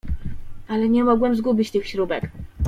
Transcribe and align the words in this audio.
"Ale 0.67 0.89
nie 0.89 1.03
mogłem 1.03 1.35
zgubić 1.35 1.71
tych 1.71 1.87
śrubek." 1.87 2.23